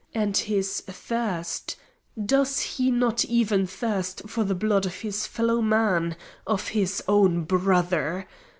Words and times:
And 0.15 0.35
his 0.35 0.81
thirst 0.87 1.75
does 2.25 2.59
he 2.59 2.89
not 2.89 3.23
even 3.25 3.67
thirst 3.67 4.23
for 4.27 4.43
the 4.43 4.55
blood 4.55 4.87
of 4.87 5.01
his 5.01 5.27
fellow 5.27 5.61
man 5.61 6.15
of 6.47 6.69
his 6.69 7.03
own 7.07 7.43
brother? 7.43 8.27